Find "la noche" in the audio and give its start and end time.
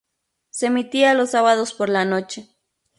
1.87-2.49